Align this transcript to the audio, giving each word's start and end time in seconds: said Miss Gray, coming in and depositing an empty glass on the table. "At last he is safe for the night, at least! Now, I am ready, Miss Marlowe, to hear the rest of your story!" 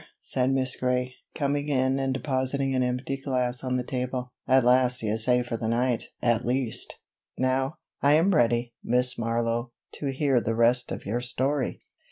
said 0.23 0.49
Miss 0.51 0.75
Gray, 0.75 1.13
coming 1.35 1.69
in 1.69 1.99
and 1.99 2.11
depositing 2.11 2.73
an 2.73 2.81
empty 2.81 3.17
glass 3.21 3.63
on 3.63 3.75
the 3.75 3.83
table. 3.83 4.31
"At 4.47 4.63
last 4.65 5.01
he 5.01 5.07
is 5.07 5.23
safe 5.25 5.45
for 5.45 5.57
the 5.57 5.67
night, 5.67 6.05
at 6.23 6.43
least! 6.43 6.95
Now, 7.37 7.75
I 8.01 8.13
am 8.13 8.33
ready, 8.33 8.73
Miss 8.83 9.15
Marlowe, 9.19 9.73
to 9.99 10.07
hear 10.11 10.41
the 10.41 10.55
rest 10.55 10.91
of 10.91 11.05
your 11.05 11.21
story!" 11.21 11.83